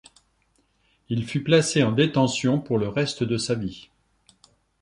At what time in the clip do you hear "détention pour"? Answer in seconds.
1.91-2.79